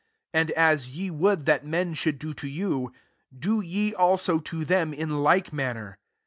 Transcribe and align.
31 0.33 0.41
And 0.41 0.51
as 0.57 0.89
ye 0.89 1.11
would 1.11 1.45
that 1.45 1.63
men 1.63 1.93
should 1.93 2.17
do 2.17 2.33
to 2.33 2.47
you, 2.47 2.91
d6 3.37 3.61
ye 3.67 3.93
also 3.93 4.39
to 4.39 4.65
them, 4.65 4.95
in 4.95 5.21
like 5.21 5.53
manner. 5.53 5.99